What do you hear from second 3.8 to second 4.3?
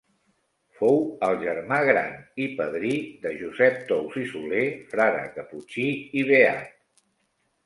Tous i